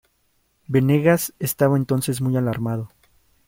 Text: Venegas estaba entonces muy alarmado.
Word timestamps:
Venegas 0.65 1.31
estaba 1.37 1.77
entonces 1.77 2.21
muy 2.21 2.35
alarmado. 2.35 2.89